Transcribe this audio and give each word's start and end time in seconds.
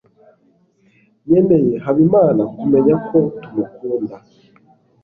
nkeneye 1.25 1.75
habimana 1.85 2.43
kumenya 2.55 2.93
ko 3.07 3.17
tumukunda 3.41 4.15